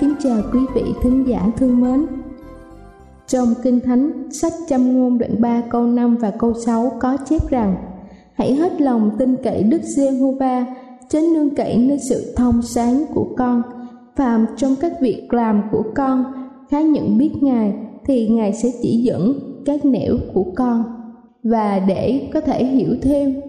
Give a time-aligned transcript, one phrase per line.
[0.00, 2.06] Kính chào quý vị thính giả thương mến.
[3.26, 7.48] Trong Kinh Thánh, sách châm ngôn đoạn 3 câu 5 và câu 6 có chép
[7.50, 7.76] rằng
[8.34, 10.66] Hãy hết lòng tin cậy Đức Giê-hô-va,
[11.08, 13.62] tránh nương cậy nơi sự thông sáng của con.
[14.16, 16.24] Phàm trong các việc làm của con,
[16.70, 17.74] khá nhận biết Ngài,
[18.06, 19.34] thì Ngài sẽ chỉ dẫn
[19.66, 20.84] các nẻo của con.
[21.42, 23.40] Và để có thể hiểu thêm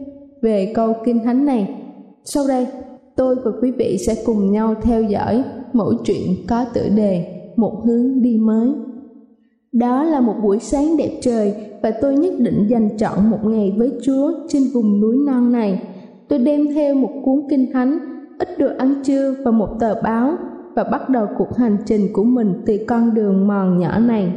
[0.42, 1.75] về câu Kinh Thánh này,
[2.24, 2.68] sau đây
[3.16, 5.44] tôi và quý vị sẽ cùng nhau theo dõi
[5.74, 8.74] mỗi chuyện có tựa đề Một hướng đi mới.
[9.72, 13.76] Đó là một buổi sáng đẹp trời và tôi nhất định dành trọn một ngày
[13.78, 15.84] với Chúa trên vùng núi non này.
[16.28, 18.00] Tôi đem theo một cuốn kinh thánh,
[18.40, 20.36] ít đồ ăn trưa và một tờ báo
[20.76, 24.34] và bắt đầu cuộc hành trình của mình từ con đường mòn nhỏ này.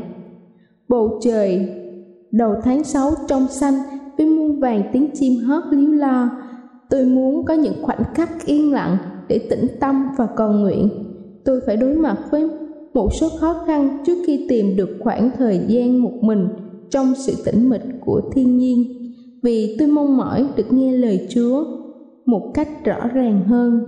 [0.89, 1.69] Bầu trời
[2.31, 3.75] đầu tháng 6 trong xanh
[4.19, 6.31] với muôn vàng tiếng chim hót líu lo.
[6.91, 8.97] Tôi muốn có những khoảnh khắc yên lặng
[9.29, 10.89] để tĩnh tâm và cầu nguyện
[11.45, 12.49] tôi phải đối mặt với
[12.95, 16.49] một số khó khăn trước khi tìm được khoảng thời gian một mình
[16.91, 18.85] trong sự tĩnh mịch của thiên nhiên.
[19.43, 21.65] Vì tôi mong mỏi được nghe lời chúa
[22.27, 23.85] một cách rõ ràng hơn.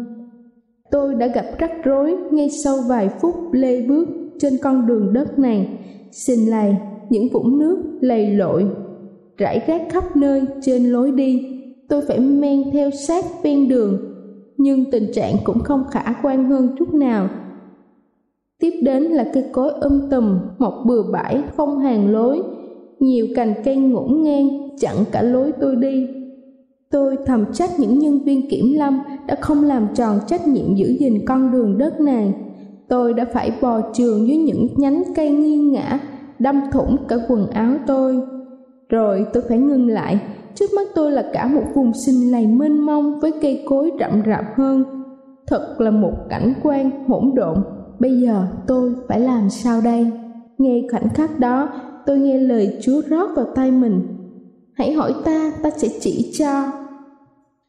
[0.91, 5.39] Tôi đã gặp rắc rối ngay sau vài phút lê bước trên con đường đất
[5.39, 5.69] này.
[6.13, 6.75] Xin lầy
[7.11, 8.67] những vũng nước lầy lội,
[9.37, 11.53] rải rác khắp nơi trên lối đi.
[11.89, 13.99] Tôi phải men theo sát ven đường,
[14.57, 17.29] nhưng tình trạng cũng không khả quan hơn chút nào
[18.61, 22.43] tiếp đến là cây cối um tùm mọc bừa bãi, không hàng lối.
[23.01, 24.49] Nhiều cành cây ngổn ngang
[24.81, 26.09] chặn cả lối tôi đi.
[26.91, 30.97] Tôi thầm trách những nhân viên kiểm lâm đã không làm tròn trách nhiệm giữ
[30.99, 32.35] gìn con đường đất này.
[32.89, 35.99] Tôi đã phải bò trường dưới những nhánh cây nghiêng ngã,
[36.39, 38.21] đâm thủng cả quần áo tôi.
[38.89, 40.21] Rồi tôi phải ngừng lại.
[40.55, 44.23] Trước mắt tôi là cả một vùng sinh lầy mênh mông với cây cối rậm
[44.27, 44.85] rạp hơn.
[45.47, 47.57] Thật là một cảnh quan hỗn độn
[47.99, 50.11] bây giờ tôi phải làm sao đây?
[50.59, 51.69] Ngay khoảnh khắc đó,
[52.07, 54.03] tôi nghe lời chúa rót vào tay mình.
[54.75, 56.65] Hãy hỏi ta ta sẽ chỉ cho.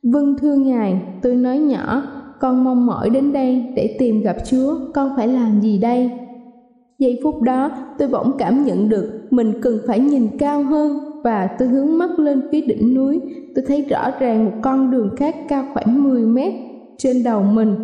[0.03, 2.03] Vâng thưa ngài, tôi nói nhỏ,
[2.39, 6.11] con mong mỏi đến đây để tìm gặp chúa, con phải làm gì đây?
[6.99, 11.49] Giây phút đó, tôi bỗng cảm nhận được mình cần phải nhìn cao hơn và
[11.59, 13.21] tôi hướng mắt lên phía đỉnh núi.
[13.55, 16.53] Tôi thấy rõ ràng một con đường khác cao khoảng 10 mét
[16.97, 17.75] trên đầu mình.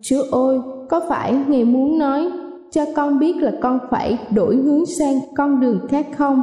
[0.00, 2.28] Chúa ơi có phải ngài muốn nói
[2.70, 6.42] cho con biết là con phải đổi hướng sang con đường khác không?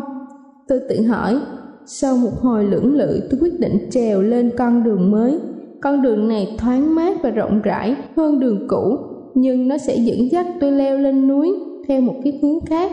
[0.68, 1.40] Tôi tự hỏi.
[1.86, 5.40] Sau một hồi lưỡng lự, tôi quyết định trèo lên con đường mới.
[5.81, 8.98] Con đường này thoáng mát và rộng rãi hơn đường cũ,
[9.34, 11.56] nhưng nó sẽ dẫn dắt tôi leo lên núi
[11.88, 12.92] theo một cái hướng khác.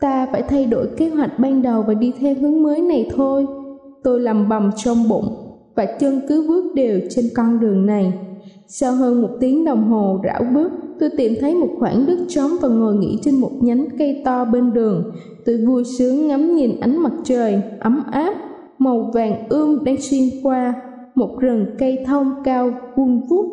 [0.00, 3.46] Ta phải thay đổi kế hoạch ban đầu và đi theo hướng mới này thôi.
[4.02, 5.36] Tôi lầm bầm trong bụng
[5.74, 8.12] và chân cứ bước đều trên con đường này
[8.66, 12.50] sau hơn một tiếng đồng hồ rảo bước, tôi tìm thấy một khoảng đất trống
[12.62, 15.12] và ngồi nghỉ trên một nhánh cây to bên đường.
[15.44, 18.34] Tôi vui sướng ngắm nhìn ánh mặt trời, ấm áp,
[18.78, 20.74] màu vàng ươm đang xuyên qua
[21.14, 23.46] một rừng cây thông cao vuông vút.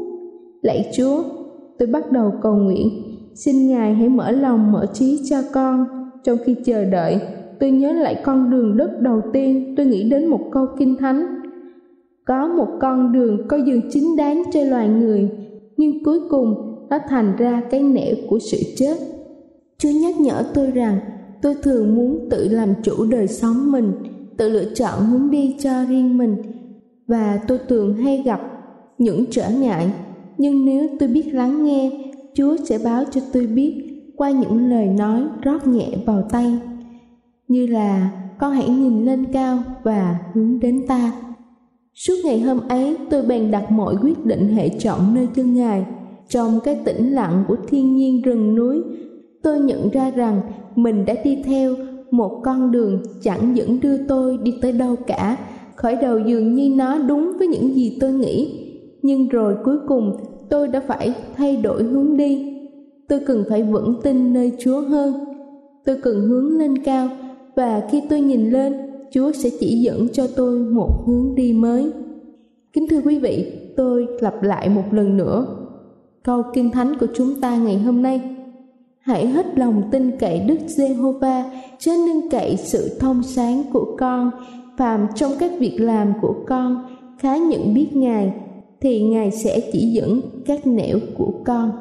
[0.62, 1.24] Lạy chúa
[1.80, 2.90] tôi bắt đầu cầu nguyện.
[3.36, 5.86] Xin ngài hãy mở lòng mở trí cho con.
[6.24, 7.20] Trong khi chờ đợi
[7.60, 11.41] tôi nhớ lại con đường đất đầu tiên tôi nghĩ đến một câu kinh thánh
[12.26, 15.30] có một con đường có dương chính đáng cho loài người,
[15.78, 16.56] nhưng cuối cùng
[16.90, 18.98] nó thành ra cái nẻo của sự chết.
[19.78, 21.00] Chúa nhắc nhở tôi rằng,
[21.42, 23.92] tôi thường muốn tự làm chủ đời sống mình,
[24.38, 26.36] tự lựa chọn hướng đi cho riêng mình,
[27.08, 28.42] và tôi thường hay gặp
[28.98, 29.92] những trở ngại.
[30.38, 31.92] Nhưng nếu tôi biết lắng nghe,
[32.34, 36.60] chúa sẽ báo cho tôi biết qua những lời nói rót nhẹ vào tay.
[37.48, 41.12] Như là, con hãy nhìn lên cao và hướng đến ta
[41.94, 45.86] suốt ngày hôm ấy, tôi bèn đặt mọi quyết định hệ chọn nơi chân ngài.
[46.30, 48.82] Trong cái tĩnh lặng của thiên nhiên rừng núi,
[49.44, 50.42] tôi nhận ra rằng
[50.76, 51.76] mình đã đi theo
[52.12, 55.38] một con đường chẳng dẫn đưa tôi đi tới đâu cả.
[55.76, 58.68] Khởi đầu dường như nó đúng với những gì tôi nghĩ.
[59.02, 60.18] Nhưng rồi cuối cùng,
[60.50, 62.58] tôi đã phải thay đổi hướng đi.
[63.08, 65.14] Tôi cần phải vững tin nơi chúa hơn.
[65.86, 67.10] Tôi cần hướng lên cao,
[67.56, 68.74] và khi tôi nhìn lên
[69.12, 71.92] chúa sẽ chỉ dẫn cho tôi một hướng đi mới.
[72.74, 75.46] Kính thưa quý vị, tôi lặp lại một lần nữa.
[76.24, 78.22] Câu kinh thánh của chúng ta ngày hôm nay.
[79.00, 84.32] Hãy hết lòng tin cậy đức giê-hô-va, chớ nương cậy sự thông sáng của con.
[84.78, 86.86] Phàm trong các việc làm của con,
[87.20, 88.34] khá nhận biết ngài,
[88.82, 91.72] thì ngài sẽ chỉ dẫn các nẻo của con.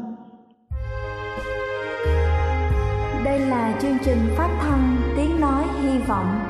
[3.24, 6.49] Đây là chương trình phát thanh tiếng nói hy vọng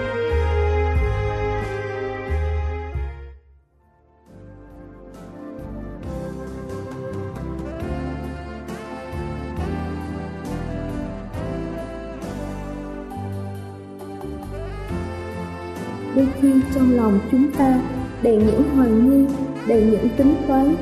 [16.75, 17.79] Trong lòng chúng ta,
[18.23, 19.25] đầy những hoài nghi,
[19.67, 20.75] đầy những tính toán.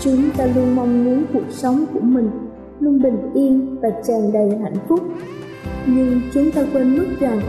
[0.00, 2.30] Chúng ta luôn mong muốn cuộc sống của mình
[2.80, 5.00] luôn bình yên và tràn đầy hạnh phúc.
[5.86, 7.40] Nhưng chúng ta quên mất rằng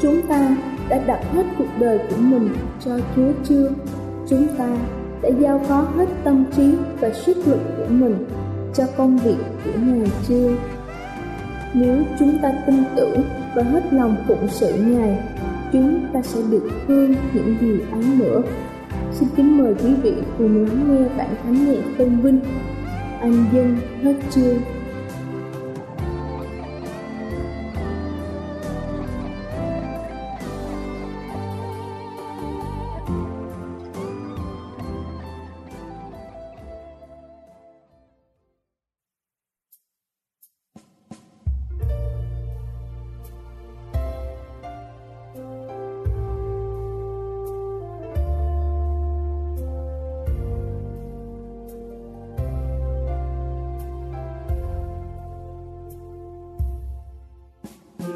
[0.00, 0.56] chúng ta
[0.88, 2.48] đã đặt hết cuộc đời của mình
[2.84, 3.70] cho chúa chưa?
[4.28, 4.76] Chúng ta
[5.22, 8.14] đã giao phó hết tâm trí và sức lực của mình
[8.74, 10.50] cho công việc của ngài chưa?
[11.74, 13.22] Nếu chúng ta tin tưởng
[13.54, 15.18] và hết lòng phụng sự ngài
[15.74, 18.42] chúng ta sẽ được hơn những gì ấy nữa.
[19.12, 22.40] Xin kính mời quý vị cùng lắng nghe bản thánh nhạc tôn vinh.
[23.20, 24.54] Anh dân hết chưa?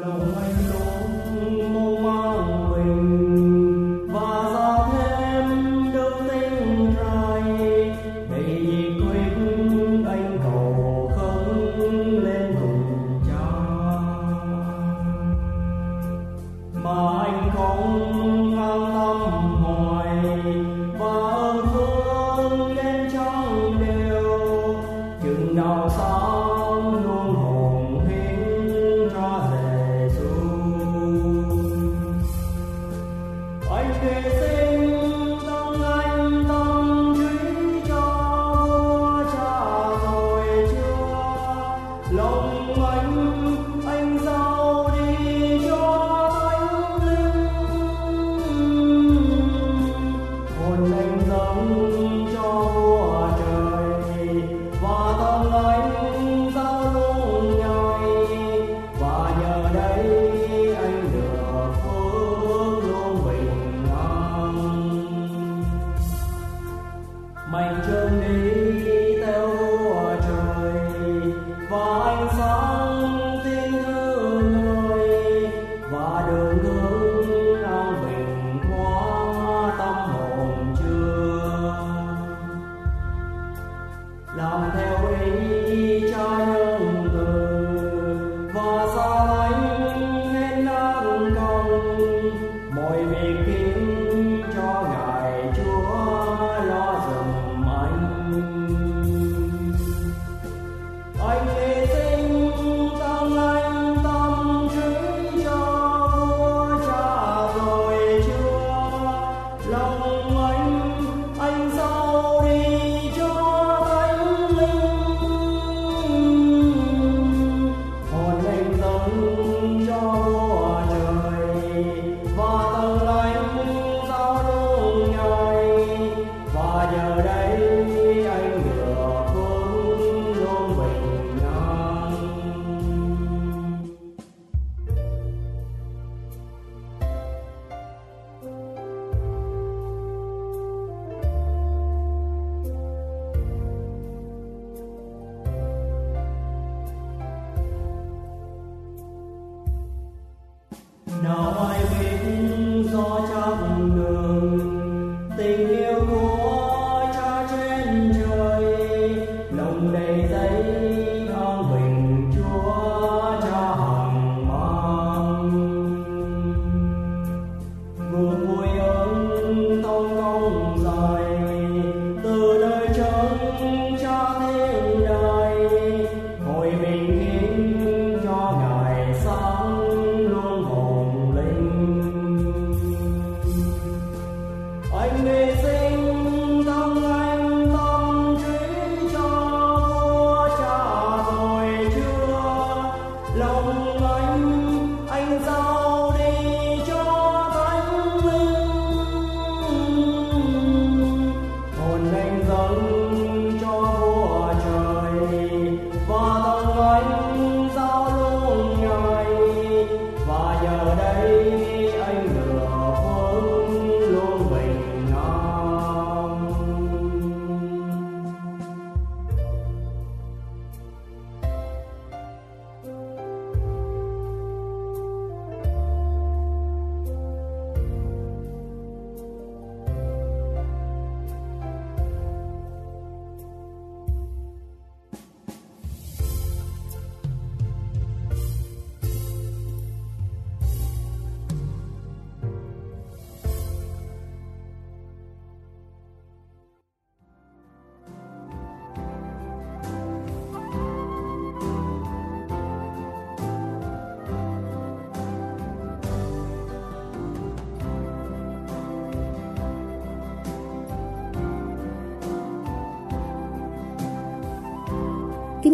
[0.01, 0.68] Nào sáng luôn hồn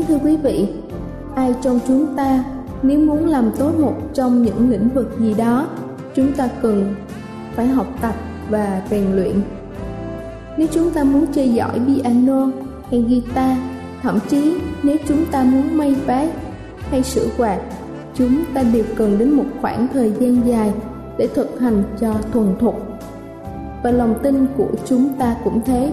[0.08, 0.68] thưa quý vị,
[1.36, 2.44] ai trong chúng ta
[2.82, 5.68] nếu muốn làm tốt một trong những lĩnh vực gì đó,
[6.16, 6.96] chúng ta cần
[7.56, 8.16] phải học tập
[8.50, 9.42] và rèn luyện.
[10.58, 12.48] Nếu chúng ta muốn chơi giỏi piano
[12.92, 13.58] hay guitar,
[14.02, 16.26] thậm chí nếu chúng ta muốn may vá
[16.90, 17.60] hay sửa quạt,
[18.16, 20.74] chúng ta đều cần đến một khoảng thời gian dài
[21.18, 22.76] để thực hành cho thuần thục.
[23.84, 25.92] Và lòng tin của chúng ta cũng thế,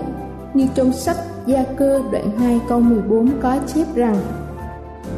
[0.54, 4.16] như trong sách Gia Cơ đoạn 2 câu 14 có chép rằng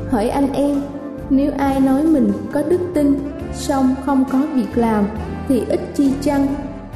[0.09, 0.83] Hỡi anh em,
[1.31, 3.15] nếu ai nói mình có đức tin,
[3.55, 5.05] song không có việc làm,
[5.49, 6.47] thì ít chi chăng,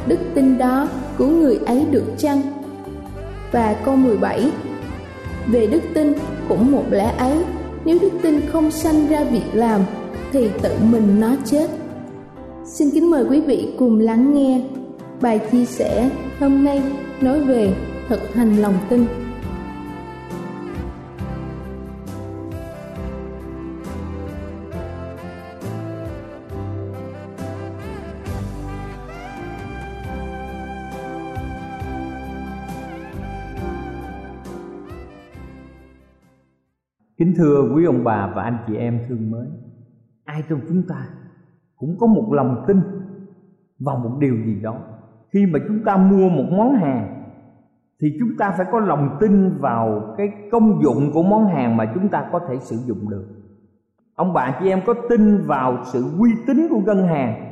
[0.07, 2.43] đức tin đó của người ấy được chăng?
[3.53, 4.51] Và câu 17
[5.47, 6.13] Về đức tin
[6.49, 7.45] cũng một lẽ ấy,
[7.85, 9.81] nếu đức tin không sanh ra việc làm,
[10.33, 11.71] thì tự mình nó chết.
[12.65, 14.61] Xin kính mời quý vị cùng lắng nghe
[15.21, 16.83] bài chia sẻ hôm nay
[17.21, 17.73] nói về
[18.09, 19.01] thực hành lòng tin.
[37.19, 39.51] Kính thưa quý ông bà và anh chị em thương mến
[40.25, 41.09] Ai trong chúng ta
[41.77, 42.81] cũng có một lòng tin
[43.79, 44.81] vào một điều gì đó.
[45.33, 47.18] Khi mà chúng ta mua một món hàng
[48.03, 51.93] thì chúng ta phải có lòng tin vào cái công dụng của món hàng mà
[51.95, 53.25] chúng ta có thể sử dụng được.
[54.15, 57.45] Ông bạn chị em có tin vào sự uy tín của ngân hàng,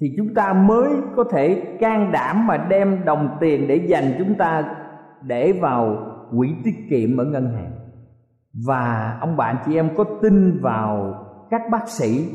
[0.00, 4.34] thì chúng ta mới có thể can đảm mà đem đồng tiền để dành chúng
[4.34, 4.76] ta
[5.22, 5.96] để vào
[6.36, 7.72] quỹ tiết kiệm ở ngân hàng.
[8.66, 11.14] Và ông bạn chị em có tin vào
[11.50, 12.28] các bác sĩ,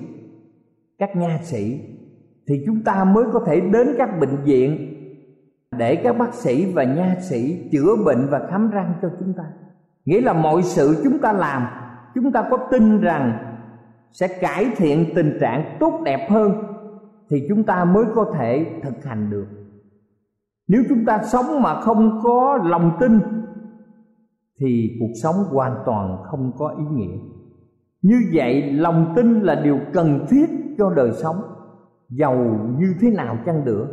[0.99, 1.79] các nha sĩ,
[2.47, 4.97] thì chúng ta mới có thể đến các bệnh viện
[5.81, 9.43] để các bác sĩ và nha sĩ chữa bệnh và khám răng cho chúng ta.
[10.05, 11.67] Nghĩa là mọi sự chúng ta làm,
[12.15, 13.55] chúng ta có tin rằng
[14.11, 16.51] sẽ cải thiện tình trạng tốt đẹp hơn
[17.29, 19.47] thì chúng ta mới có thể thực hành được.
[20.67, 23.19] Nếu chúng ta sống mà không có lòng tin
[24.59, 27.17] thì cuộc sống hoàn toàn không có ý nghĩa.
[28.01, 31.41] Như vậy, lòng tin là điều cần thiết cho đời sống,
[32.09, 32.35] giàu
[32.79, 33.87] như thế nào chăng nữa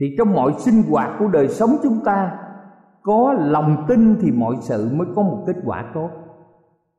[0.00, 2.38] thì trong mọi sinh hoạt của đời sống chúng ta,
[3.02, 6.10] có lòng tin thì mọi sự mới có một kết quả tốt.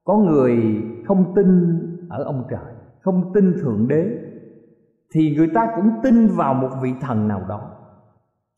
[0.03, 1.79] Có người không tin
[2.09, 4.07] ở ông trời, không tin thượng đế,
[5.13, 7.71] thì người ta cũng tin vào một vị thần nào đó.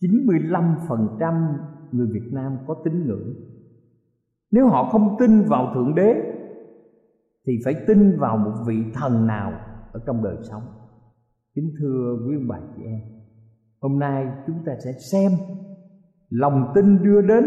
[0.01, 1.53] 95%
[1.91, 3.33] người Việt Nam có tín ngưỡng.
[4.51, 6.38] Nếu họ không tin vào Thượng Đế,
[7.45, 9.51] Thì phải tin vào một vị thần nào
[9.91, 10.62] ở trong đời sống.
[11.55, 13.21] Kính thưa quý bà chị em
[13.81, 15.31] Hôm nay chúng ta sẽ xem
[16.29, 17.45] lòng tin đưa đến,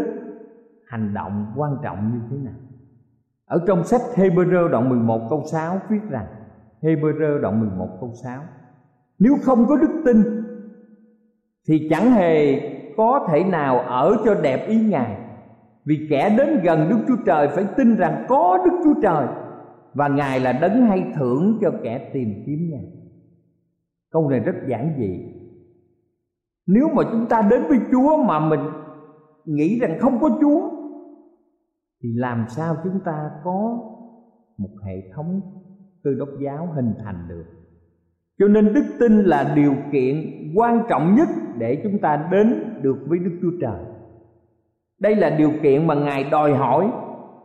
[0.87, 2.59] hành động quan trọng như thế nào.
[3.45, 6.25] Ở trong sách Hebrew đoạn 11 câu 6 viết rằng,
[6.81, 8.41] Hebrew đoạn 11 câu 6
[9.19, 10.17] nếu không có đức tin,
[11.67, 12.59] thì chẳng hề
[12.97, 15.17] có thể nào ở cho đẹp ý ngài.
[15.85, 19.27] Vì kẻ đến gần đức chúa trời phải tin rằng có đức chúa trời
[19.93, 22.85] và ngài là đấng hay thưởng cho kẻ tìm kiếm ngài.
[24.11, 25.19] Câu này rất giản dị
[26.67, 28.59] nếu mà chúng ta đến với chúa mà mình
[29.45, 30.69] nghĩ rằng không có chúa,
[32.03, 33.79] thì làm sao chúng ta có
[34.57, 35.41] một hệ thống
[36.03, 37.45] tư đốc giáo hình thành được?
[38.39, 40.15] Cho nên đức tin là điều kiện
[40.55, 43.79] quan trọng nhất để chúng ta đến được với đức chúa trời.
[44.99, 46.91] Đây là điều kiện mà ngài đòi hỏi,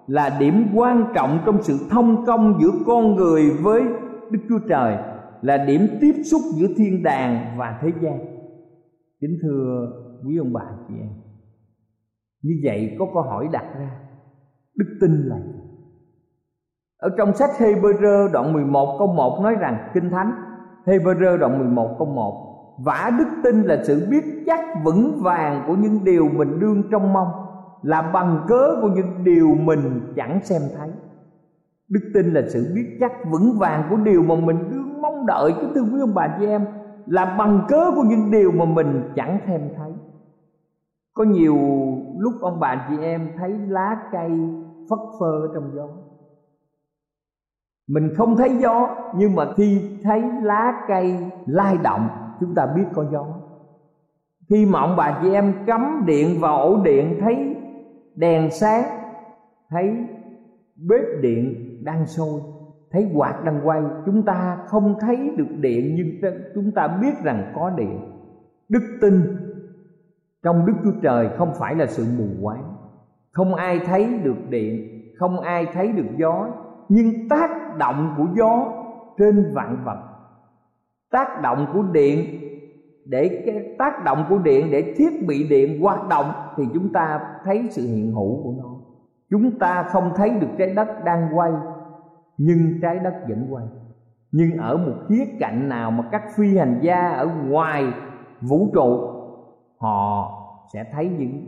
[0.06, 3.82] là điểm quan trọng trong sự thông công giữa con người với
[4.30, 4.96] đức chúa trời,
[5.42, 8.39] là điểm tiếp xúc giữa thiên đàng và thế gian
[9.20, 9.92] kính thưa
[10.26, 11.10] quý ông bà chị em,
[12.42, 14.00] như vậy có câu hỏi đặt ra,
[14.76, 15.60] đức tin là gì?
[16.96, 20.32] Ở trong sách Hebrew đoạn 11 câu 1 nói rằng Kinh Thánh,
[20.84, 22.50] Hebrew đoạn 11 câu 1
[22.84, 27.12] Vả đức tin là sự biết chắc vững vàng của những điều mình đương trong
[27.12, 27.28] mong,
[27.82, 30.90] Là bằng cớ của những điều mình chẳng xem thấy.
[31.88, 35.52] Đức tin là sự biết chắc vững vàng của điều mà mình đương mong đợi.
[35.60, 36.66] Chứ thưa quý ông bà chị em
[37.10, 39.92] là bằng cớ của những điều mà mình chẳng thèm thấy.
[41.14, 41.56] Có nhiều
[42.18, 44.30] lúc ông bà chị em thấy lá cây
[44.90, 45.88] phất phơ trong gió.
[47.88, 52.08] Mình không thấy gió, nhưng mà khi thấy lá cây lai động,
[52.40, 53.26] chúng ta biết có gió.
[54.48, 57.56] Khi mà ông bà chị em cắm điện vào ổ điện, thấy
[58.14, 58.84] đèn sáng,
[59.70, 60.06] thấy
[60.76, 62.40] bếp điện đang sôi
[62.92, 67.52] thấy quạt đang quay, chúng ta không thấy được điện, nhưng chúng ta biết rằng
[67.54, 68.00] có điện.
[68.68, 69.22] Đức tin
[70.42, 72.74] trong đức chúa trời không phải là sự mù quáng.
[73.32, 76.48] Không ai thấy được điện, không ai thấy được gió,
[76.88, 78.72] nhưng tác động của gió
[79.18, 79.98] trên vạn vật.
[81.10, 82.40] Tác động của điện
[83.04, 87.20] để cái tác động của điện để thiết bị điện hoạt động thì chúng ta
[87.44, 88.70] thấy sự hiện hữu của nó.
[89.30, 91.52] Chúng ta không thấy được trái đất đang quay
[92.42, 93.66] nhưng trái đất vẫn quay
[94.32, 97.84] nhưng ở một khía cạnh nào mà các phi hành gia ở ngoài
[98.40, 98.98] vũ trụ
[99.78, 100.30] họ
[100.72, 101.44] sẽ thấy những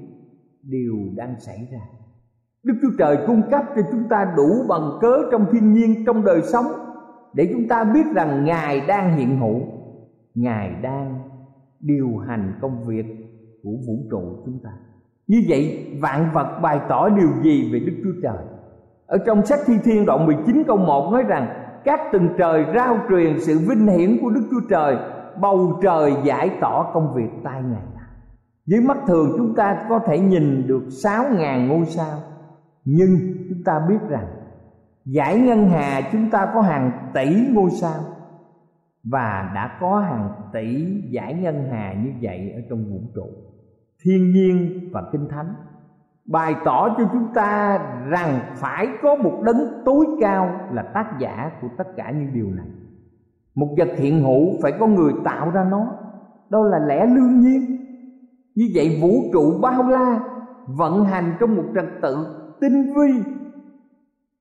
[0.62, 1.80] điều đang xảy ra
[2.62, 6.24] Đức Chúa Trời cung cấp cho chúng ta đủ bằng cớ trong thiên nhiên trong
[6.24, 6.66] đời sống
[7.34, 9.60] để chúng ta biết rằng Ngài đang hiện hữu,
[10.34, 11.20] Ngài đang
[11.80, 13.06] điều hành công việc
[13.62, 14.70] của vũ trụ chúng ta.
[15.26, 18.44] Như vậy vạn vật bày tỏ điều gì về Đức Chúa Trời?
[19.12, 21.48] Ở trong sách Thi Thiên đoạn 19 câu 1 nói rằng
[21.84, 24.96] các tầng trời rao truyền sự vinh hiển của Đức Chúa Trời,
[25.40, 27.82] bầu trời giải tỏ công việc tay Ngài.
[28.66, 32.18] Dưới mắt thường chúng ta có thể nhìn được sáu ngàn ngôi sao
[32.84, 33.08] nhưng
[33.48, 34.26] chúng ta biết rằng
[35.04, 38.00] giải ngân hà chúng ta có hàng tỷ ngôi sao
[39.04, 43.26] và đã có hàng tỷ giải ngân hà như vậy ở trong vũ trụ
[44.04, 45.54] thiên nhiên và kinh thánh
[46.26, 51.50] bày tỏ cho chúng ta rằng phải có một đấng tối cao là tác giả
[51.62, 52.66] của tất cả những điều này.
[53.54, 55.86] Một vật hiện hữu phải có người tạo ra nó.
[56.50, 57.76] Đó là lẽ lương nhiên.
[58.54, 60.20] Như vậy vũ trụ bao la,
[60.66, 62.26] vận hành trong một trật tự
[62.60, 63.22] tinh vi.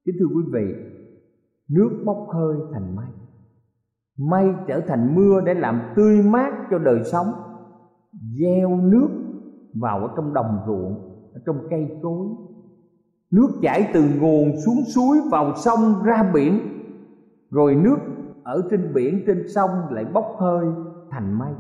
[0.05, 0.73] Kính thưa quý vị,
[1.69, 3.05] nước bốc hơi thành mây.
[4.17, 7.33] Mây trở thành mưa để làm tươi mát cho đời sống.
[8.39, 9.09] Gieo nước
[9.81, 12.27] vào ở trong đồng ruộng ở trong cây cối
[13.31, 16.59] nước chảy từ nguồn xuống suối vào sông ra biển
[17.51, 17.97] rồi nước
[18.43, 20.65] ở trên biển trên sông lại bốc hơi
[21.11, 21.53] thành mây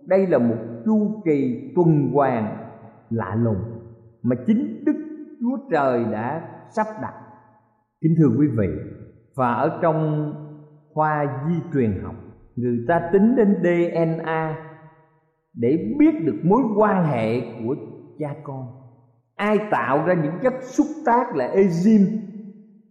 [0.00, 2.56] đây là một chu kỳ tuần hoàn
[3.10, 3.78] lạ lùng
[4.22, 4.94] mà chính đức
[5.40, 7.14] Chúa Trời đã sắp đặt.
[8.00, 8.68] Kính thưa quý vị,
[9.34, 10.32] và ở trong
[10.92, 12.14] khoa di truyền học,
[12.56, 14.58] người ta tính đến DNA
[15.54, 17.76] để biết được mối quan hệ của
[18.18, 18.66] cha con.
[19.38, 22.18] Ai tạo ra những chất xúc tác là enzyme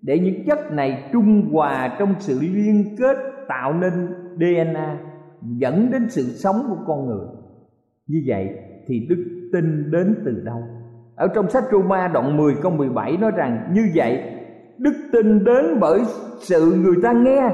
[0.01, 4.99] để những chất này trung hòa trong sự liên kết tạo nên DNA
[5.41, 7.27] dẫn đến sự sống của con người.
[8.07, 8.49] Như vậy
[8.87, 10.63] thì đức tin đến từ đâu?
[11.17, 14.23] ở trong sách Roma đoạn 10 câu 17 nói rằng, như vậy,
[14.77, 16.01] đức tin đến bởi
[16.39, 17.49] sự người ta nghe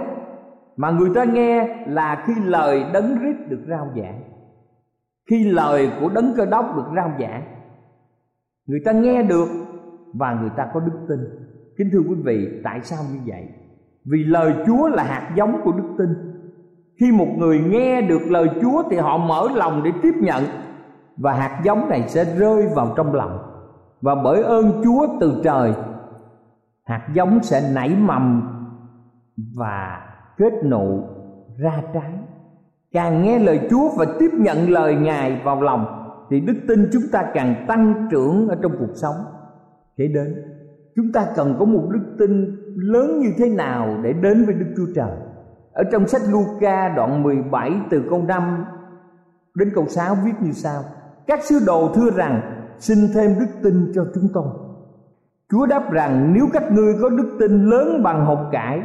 [0.77, 4.21] mà người ta nghe là khi lời đấng rít được rao giảng
[5.29, 7.43] khi lời của đấng cơ đốc được rao giảng
[8.67, 9.47] người ta nghe được
[10.13, 11.19] và người ta có đức tin.
[11.77, 13.47] Kính thưa quý vị, tại sao như vậy?
[14.05, 16.09] Vì lời chúa là hạt giống của đức tin.
[16.99, 20.43] Khi một người nghe được lời chúa thì họ mở lòng để tiếp nhận
[21.17, 23.39] và hạt giống này sẽ rơi vào trong lòng.
[24.01, 25.73] Và bởi ơn Chúa từ trời,
[26.83, 28.49] hạt giống sẽ nảy mầm
[29.55, 30.01] và
[30.37, 31.03] kết nụ
[31.57, 32.11] ra trái.
[32.91, 36.02] Càng nghe lời chúa và tiếp nhận lời ngài vào lòng
[36.33, 39.15] thì đức tin chúng ta càng tăng trưởng ở trong cuộc sống
[39.97, 40.35] kể đến
[40.95, 44.65] chúng ta cần có một đức tin lớn như thế nào để đến với Đức
[44.77, 45.11] Chúa Trời.
[45.73, 48.65] Ở trong sách Luca đoạn 17 từ câu 5
[49.55, 50.83] đến câu 6 viết như sau:
[51.27, 52.41] Các sứ đồ thưa rằng
[52.77, 54.47] xin thêm đức tin cho chúng tôi.
[55.51, 58.81] Chúa đáp rằng nếu các ngươi có đức tin lớn bằng hột cải,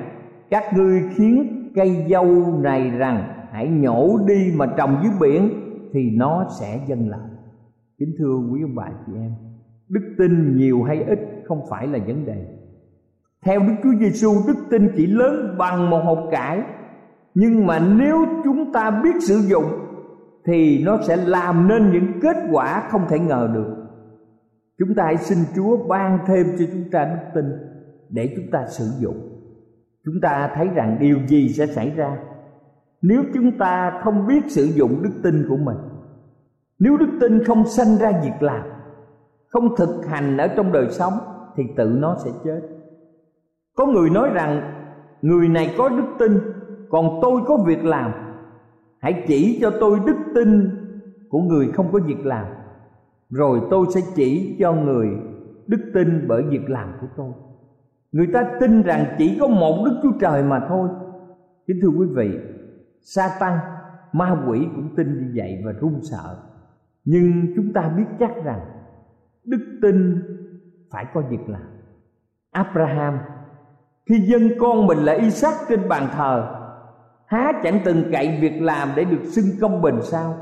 [0.51, 2.27] các ngươi khiến cây dâu
[2.61, 5.51] này rằng hãy nhổ đi mà trồng dưới biển
[5.93, 7.21] thì nó sẽ dâng lại.
[7.99, 9.33] Kính thưa quý ông bà chị em,
[9.89, 12.47] đức tin nhiều hay ít không phải là vấn đề.
[13.45, 16.63] Theo đức chúa giêsu đức tin chỉ lớn bằng một hột cải.
[17.35, 19.65] Nhưng mà nếu chúng ta biết sử dụng
[20.45, 23.75] thì nó sẽ làm nên những kết quả không thể ngờ được.
[24.79, 27.45] Chúng ta hãy xin chúa ban thêm cho chúng ta đức tin
[28.09, 29.17] để chúng ta sử dụng.
[30.05, 32.19] Chúng ta thấy rằng điều gì sẽ xảy ra
[33.03, 35.77] nếu chúng ta không biết sử dụng đức tin của mình?
[36.79, 38.63] Nếu đức tin không sanh ra việc làm,
[39.49, 41.13] không thực hành ở trong đời sống,
[41.57, 42.61] thì tự nó sẽ chết.
[43.75, 44.73] Có người nói rằng,
[45.23, 46.39] người này có đức tin,
[46.91, 48.13] còn tôi có việc làm.
[48.99, 50.71] Hãy chỉ cho tôi đức tin
[51.29, 52.47] của người không có việc làm,
[53.31, 55.09] rồi tôi sẽ chỉ cho người
[55.67, 57.33] đức tin bởi việc làm của tôi.
[58.13, 60.89] Người ta tin rằng chỉ có một đức chúa trời mà thôi.
[61.67, 62.39] Kính thưa quý vị
[63.01, 63.59] sa tăng
[64.13, 66.37] ma quỷ cũng tin như vậy và run sợ
[67.11, 68.61] nhưng chúng ta biết chắc rằng
[69.45, 70.23] đức tin
[70.91, 71.63] phải có việc làm.
[72.51, 73.19] Abraham,
[74.07, 76.55] khi dân con mình là isaac trên bàn thờ,
[77.27, 80.37] há chẳng từng cậy việc làm để được xưng công bình sao?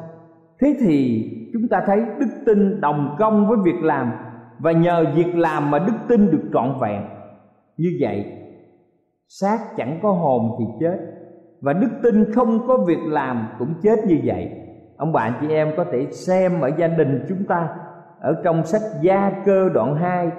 [0.60, 4.12] Thế thì chúng ta thấy đức tin đồng công với việc làm
[4.58, 7.02] và nhờ việc làm mà đức tin được trọn vẹn.
[7.76, 8.24] Như vậy,
[9.28, 10.98] xác chẳng có hồn thì chết
[11.60, 14.65] và đức tin không có việc làm cũng chết như vậy
[14.96, 17.68] ông bạn chị em có thể xem ở gia đình chúng ta
[18.20, 20.30] ở trong sách Gia Cơ đoạn 2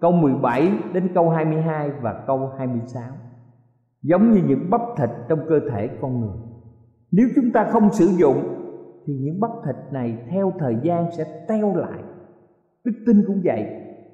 [0.00, 3.02] câu 17 đến câu 22 và câu 26
[4.02, 6.36] giống như những bắp thịt trong cơ thể con người.
[7.12, 8.42] Nếu chúng ta không sử dụng,
[9.06, 12.00] thì những bắp thịt này theo thời gian sẽ teo lại.
[12.84, 13.66] Đức tin cũng vậy.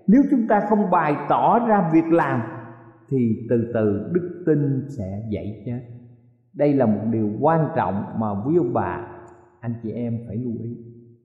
[0.06, 2.42] Nếu chúng ta không bày tỏ ra việc làm,
[3.10, 5.80] thì từ từ đức tin sẽ dậy chết.
[6.54, 9.13] Đây là một điều quan trọng mà quý ông bà
[9.64, 10.76] anh chị em phải lưu ý.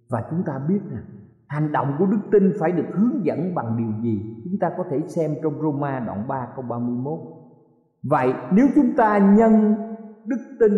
[0.10, 1.04] Và chúng ta biết rằng
[1.48, 4.36] hành động của đức tin phải được hướng dẫn bằng điều gì?
[4.44, 7.20] Chúng ta có thể xem trong Roma đoạn 3 câu 31
[8.04, 9.76] vậy nếu chúng ta nhân
[10.26, 10.72] đức tin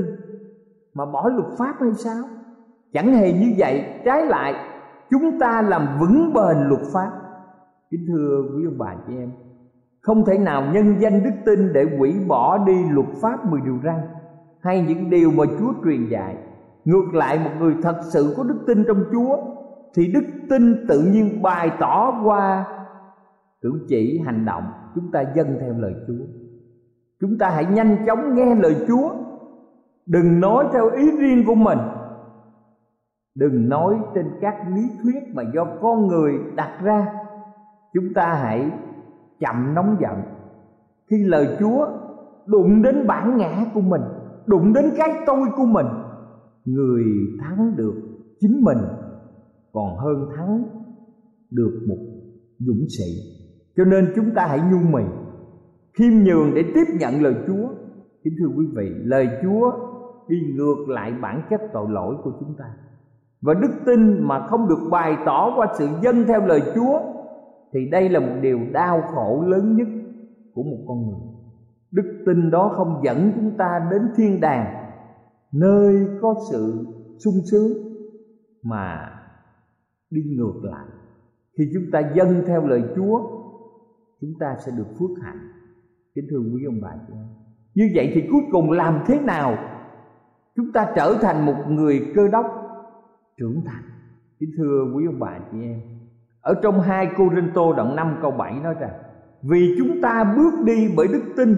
[0.94, 2.24] mà bỏ luật pháp hay sao?
[2.94, 3.86] Chẳng hề như vậy.
[4.06, 4.54] Trái lại,
[5.10, 7.12] chúng ta làm vững bền luật pháp.
[7.92, 9.32] Kính thưa quý ông bà chị em,
[10.02, 13.80] không thể nào nhân danh đức tin để hủy bỏ đi luật pháp mười điều
[13.84, 14.02] răn
[14.62, 16.38] hay những điều mà Chúa truyền dạy
[16.86, 19.38] ngược lại một người thật sự có đức tin trong Chúa,
[19.96, 22.66] thì đức tin tự nhiên bày tỏ qua.
[23.62, 24.64] Cử chỉ, hành động,
[24.96, 26.26] chúng ta dâng theo lời Chúa.
[27.22, 29.10] Chúng ta hãy nhanh chóng nghe lời Chúa.
[30.06, 31.80] Đừng nói theo ý riêng của mình.
[33.36, 37.08] Đừng nói trên các lý thuyết mà do con người đặt ra.
[37.94, 38.72] Chúng ta hãy
[39.40, 40.22] chậm nóng giận.
[41.10, 41.88] Khi lời Chúa
[42.46, 44.02] đụng đến bản ngã của mình,
[44.46, 45.86] đụng đến cái tôi của mình
[46.66, 47.04] người
[47.40, 47.94] thắng được
[48.40, 48.78] chính mình,
[49.72, 50.64] còn hơn thắng
[51.52, 51.98] được một
[52.60, 53.12] dũng sĩ.
[53.78, 55.04] Cho nên chúng ta hãy nhu mì,
[55.94, 57.68] khiêm nhường để tiếp nhận lời chúa.
[58.24, 59.72] Kính thưa quý vị, lời chúa
[60.28, 62.66] đi ngược lại bản chất tội lỗi của chúng ta.
[63.42, 67.00] Và đức tin mà không được bày tỏ qua sự dân theo lời chúa,
[67.74, 69.88] thì đây là một điều đau khổ lớn nhất
[70.54, 71.20] của một con người.
[71.92, 74.81] Đức tin đó không dẫn chúng ta đến thiên đàng
[75.54, 76.86] nơi có sự
[77.18, 77.72] sung sướng
[78.64, 79.10] mà
[80.10, 80.88] đi ngược lại.
[81.58, 83.22] Khi chúng ta dâng theo lời Chúa,
[84.22, 85.40] chúng ta sẽ được phước hạnh.
[86.16, 87.28] Kính thưa quý ông bà chị em.
[87.76, 89.58] Như vậy thì cuối cùng làm thế nào
[90.56, 92.46] chúng ta trở thành một người cơ đốc
[93.38, 93.84] trưởng thành?
[94.40, 95.82] Kính thưa quý ông bà chị em.
[96.42, 98.94] Ở trong hai cô Rinh Tô đoạn 5 câu 7 nói rằng,
[99.42, 101.56] vì chúng ta bước đi bởi đức tin,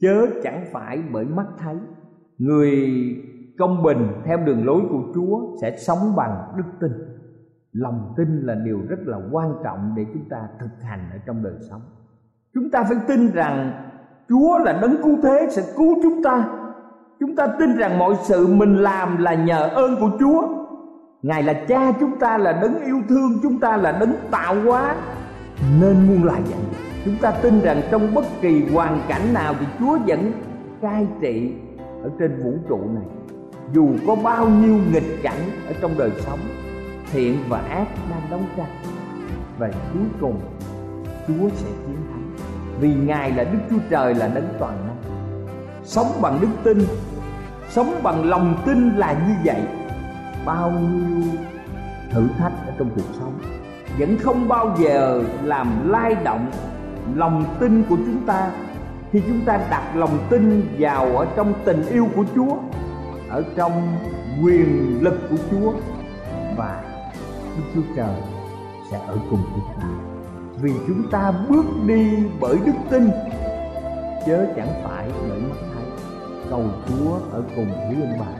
[0.00, 1.76] chớ chẳng phải bởi mắt thấy
[2.40, 2.90] người
[3.58, 6.90] công bình theo đường lối của Chúa sẽ sống bằng đức tin.
[7.72, 11.42] Lòng tin là điều rất là quan trọng để chúng ta thực hành ở trong
[11.42, 11.80] đời sống.
[12.54, 13.72] Chúng ta phải tin rằng
[14.28, 16.48] chúa là đấng cứu thế, sẽ cứu chúng ta.
[17.20, 20.48] Chúng ta tin rằng mọi sự mình làm là nhờ ơn của chúa.
[21.22, 24.96] Ngài là cha chúng ta, là đấng yêu thương chúng ta, là đấng tạo hóa.
[25.80, 26.58] Nên muôn loài vậy
[27.04, 30.32] chúng ta tin rằng trong bất kỳ hoàn cảnh nào thì chúa vẫn
[30.80, 31.52] cai trị
[32.02, 33.04] ở trên vũ trụ này.
[33.72, 36.38] Dù có bao nhiêu nghịch cảnh ở trong đời sống,
[37.12, 38.70] thiện và ác đang đấu tranh.
[39.58, 40.40] Và cuối cùng,
[41.28, 42.30] Chúa sẽ chiến thắng.
[42.80, 44.96] Vì Ngài là Đức Chúa Trời là đấng toàn năng.
[45.84, 46.78] Sống bằng đức tin,
[47.68, 49.62] sống bằng lòng tin là như vậy.
[50.46, 51.22] Bao nhiêu
[52.10, 53.32] thử thách ở trong cuộc sống.
[53.98, 56.50] Vẫn không bao giờ làm lay động
[57.14, 58.50] lòng tin của chúng ta
[59.12, 62.56] khi chúng ta đặt lòng tin vào ở trong tình yêu của Chúa,
[63.28, 63.98] ở trong
[64.42, 65.72] quyền lực của Chúa,
[66.56, 66.82] và
[67.56, 68.14] Đức Chúa Trời
[68.90, 69.64] sẽ ở cùng chúng.
[69.80, 69.88] Ta
[70.62, 73.10] vì chúng ta bước đi bởi đức tin,
[74.26, 75.84] chớ chẳng phải bởi mắt thấy.
[76.50, 78.39] Cầu Chúa ở cùng với ông bạn